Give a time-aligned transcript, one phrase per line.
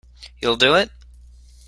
[0.39, 0.89] You'll do it?